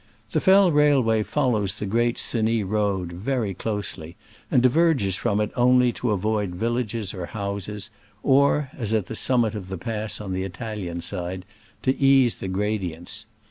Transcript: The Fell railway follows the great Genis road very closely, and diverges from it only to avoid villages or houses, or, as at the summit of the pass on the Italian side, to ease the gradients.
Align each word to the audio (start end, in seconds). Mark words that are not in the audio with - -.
The 0.31 0.41
Fell 0.41 0.71
railway 0.71 1.21
follows 1.21 1.77
the 1.77 1.85
great 1.85 2.15
Genis 2.15 2.63
road 2.63 3.11
very 3.13 3.53
closely, 3.53 4.15
and 4.49 4.63
diverges 4.63 5.15
from 5.15 5.39
it 5.39 5.51
only 5.55 5.93
to 5.93 6.09
avoid 6.09 6.55
villages 6.55 7.13
or 7.13 7.27
houses, 7.27 7.91
or, 8.23 8.71
as 8.75 8.95
at 8.95 9.05
the 9.05 9.15
summit 9.15 9.53
of 9.53 9.67
the 9.67 9.77
pass 9.77 10.19
on 10.19 10.33
the 10.33 10.41
Italian 10.41 11.01
side, 11.01 11.45
to 11.83 11.95
ease 11.95 12.33
the 12.33 12.47
gradients. 12.47 13.27